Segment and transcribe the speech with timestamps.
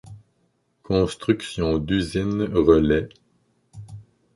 [0.81, 3.09] Construction d’usines relais.